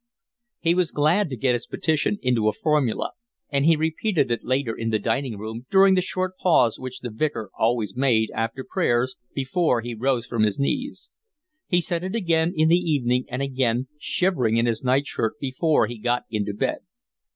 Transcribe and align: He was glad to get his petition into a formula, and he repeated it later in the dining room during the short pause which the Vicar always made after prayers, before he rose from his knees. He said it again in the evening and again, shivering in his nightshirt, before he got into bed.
He 0.59 0.73
was 0.73 0.89
glad 0.89 1.29
to 1.29 1.37
get 1.37 1.53
his 1.53 1.67
petition 1.67 2.17
into 2.23 2.47
a 2.47 2.53
formula, 2.53 3.11
and 3.51 3.65
he 3.65 3.75
repeated 3.75 4.31
it 4.31 4.43
later 4.43 4.75
in 4.75 4.89
the 4.89 4.97
dining 4.97 5.37
room 5.37 5.67
during 5.69 5.93
the 5.93 6.01
short 6.01 6.37
pause 6.39 6.79
which 6.79 7.01
the 7.01 7.11
Vicar 7.11 7.51
always 7.55 7.95
made 7.95 8.31
after 8.33 8.63
prayers, 8.63 9.15
before 9.35 9.81
he 9.81 9.93
rose 9.93 10.25
from 10.25 10.41
his 10.41 10.57
knees. 10.57 11.11
He 11.67 11.81
said 11.81 12.03
it 12.03 12.15
again 12.15 12.51
in 12.55 12.67
the 12.67 12.79
evening 12.81 13.25
and 13.29 13.43
again, 13.43 13.89
shivering 13.99 14.57
in 14.57 14.65
his 14.65 14.83
nightshirt, 14.83 15.37
before 15.39 15.85
he 15.85 15.99
got 15.99 16.23
into 16.31 16.55
bed. 16.55 16.79